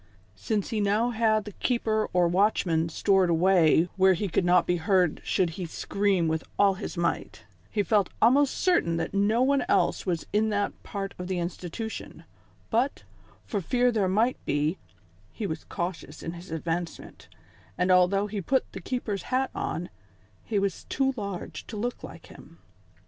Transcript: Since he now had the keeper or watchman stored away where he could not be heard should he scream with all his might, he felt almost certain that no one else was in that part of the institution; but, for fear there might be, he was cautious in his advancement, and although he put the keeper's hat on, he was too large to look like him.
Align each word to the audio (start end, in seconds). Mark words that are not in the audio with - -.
Since 0.35 0.69
he 0.71 0.81
now 0.81 1.11
had 1.11 1.45
the 1.45 1.51
keeper 1.51 2.09
or 2.11 2.27
watchman 2.27 2.89
stored 2.89 3.29
away 3.29 3.87
where 3.97 4.15
he 4.15 4.29
could 4.29 4.45
not 4.45 4.65
be 4.65 4.77
heard 4.77 5.21
should 5.23 5.51
he 5.61 5.67
scream 5.67 6.27
with 6.27 6.43
all 6.57 6.73
his 6.73 6.97
might, 6.97 7.43
he 7.69 7.83
felt 7.83 8.09
almost 8.19 8.55
certain 8.57 8.97
that 8.97 9.13
no 9.13 9.43
one 9.43 9.63
else 9.69 10.03
was 10.03 10.25
in 10.33 10.49
that 10.49 10.71
part 10.81 11.13
of 11.19 11.27
the 11.27 11.37
institution; 11.37 12.23
but, 12.71 13.03
for 13.45 13.61
fear 13.61 13.91
there 13.91 14.07
might 14.09 14.43
be, 14.43 14.79
he 15.31 15.45
was 15.45 15.65
cautious 15.65 16.23
in 16.23 16.31
his 16.31 16.49
advancement, 16.49 17.27
and 17.77 17.91
although 17.91 18.25
he 18.25 18.41
put 18.41 18.71
the 18.71 18.81
keeper's 18.81 19.21
hat 19.29 19.51
on, 19.53 19.87
he 20.43 20.57
was 20.57 20.85
too 20.85 21.13
large 21.15 21.67
to 21.67 21.77
look 21.77 22.03
like 22.03 22.25
him. 22.25 22.57